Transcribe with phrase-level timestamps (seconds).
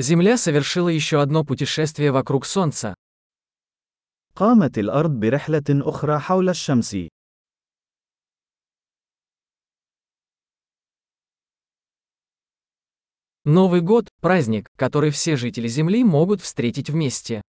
[0.00, 2.94] Земля совершила еще одно путешествие вокруг Солнца.
[4.36, 6.96] قامت الأرض برحلة أخرى حول الشمس.
[13.44, 17.42] Новый год – праздник, который все жители Земли могут встретить вместе.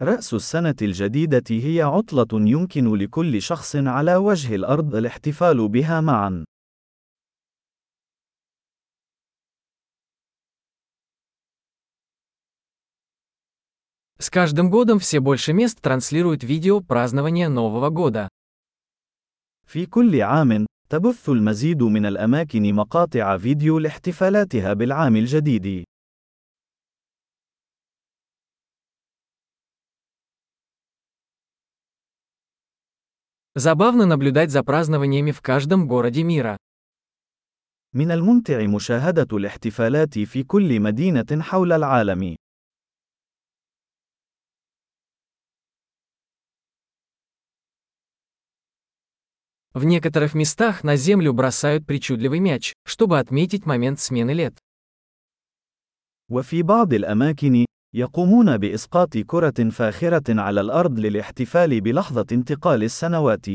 [0.00, 6.44] رأس السنة الجديدة هي عطلة يمكن لكل شخص على وجه الأرض الاحتفال بها معا.
[14.19, 18.29] С каждым годом все больше мест транслируют видео празднования Нового года.
[19.65, 25.85] في كل عام، تبث المزيد من الأماكن مقاطع فيديو لاحتفالاتها بالعام الجديد.
[33.55, 36.57] Забавно наблюдать за празднованиями в каждом городе мира.
[37.93, 42.35] من الممتع مشاهدة الاحتفالات في كل مدينة حول العالم.
[49.75, 54.57] В некоторых местах на землю бросают причудливый мяч, чтобы отметить момент смены лет.
[56.29, 63.45] وفي بعض الأماكن، يقومون بإسقاط كرة فاخرة على الأرض للاحتفال بلحظة انتقال السنوات.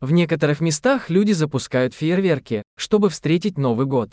[0.00, 4.12] В некоторых местах люди запускают фейерверки, чтобы встретить Новый год.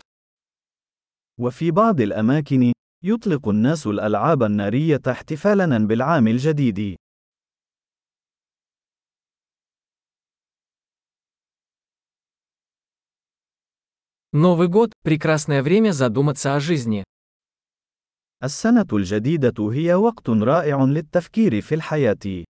[1.38, 2.72] وفي بعض الأماكن،
[3.04, 6.96] يطلق الناس الألعاب النارية احتفالاً بالعام الجديد.
[14.32, 17.04] Новый год – прекрасное время задуматься о жизни.
[18.44, 22.44] السنة الجديدة هي وقت رائع للتفكير في الحياة.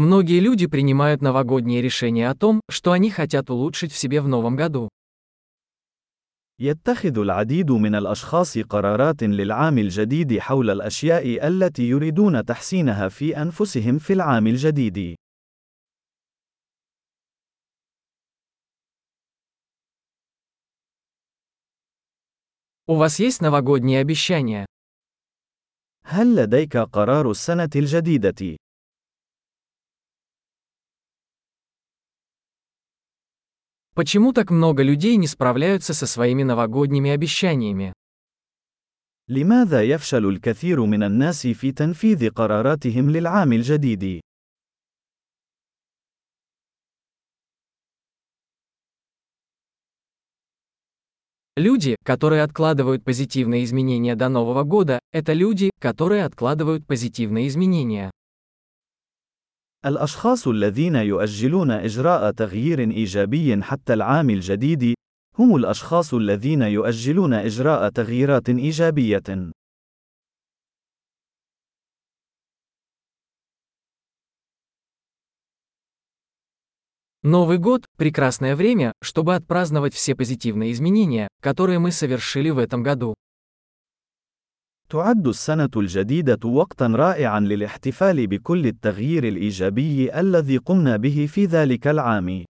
[0.00, 4.54] Многие люди принимают новогодние решения о том, что они хотят улучшить в себе в новом
[4.54, 4.88] году.
[6.58, 14.12] يتخذ العديد من الأشخاص قرارات للعام الجديد حول الأشياء التي يريدون تحسينها في أنفسهم في
[14.12, 15.16] العام الجديد.
[22.88, 24.66] У вас есть новогодние обещания?
[26.04, 28.56] هل لديك قرار السنة الجديدة؟
[33.96, 37.92] Почему так много людей не справляются со своими новогодними обещаниями?
[39.28, 44.20] لماذا يفشل الكثير من الناس في تنفيذ قراراتهم للعام الجديد؟
[51.56, 58.10] Люди, которые откладывают позитивные изменения до Нового года, это люди, которые откладывают позитивные изменения.
[59.86, 64.94] الأشخاص الذين يؤجلون إجراء تغيير إيجابي حتى العام الجديد،
[65.38, 69.52] هم الأشخاص الذين يؤجلون إجراء تغييرات إيجابية.
[77.22, 83.14] Новый год – прекрасное время, чтобы отпраздновать все позитивные изменения, которые мы совершили в этом году.
[84.90, 92.44] تعد السنة الجديدة وقتًا رائعًا للاحتفال بكل التغيير الإيجابي الذي قمنا به في ذلك العام.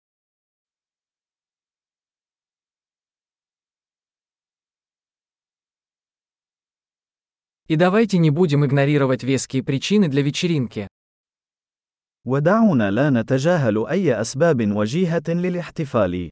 [7.68, 10.86] И давайте не будем игнорировать веские причины для вечеринки.
[12.26, 16.30] ودعونا لا نتجاهل أي أسباب وجيهة للاحتفال.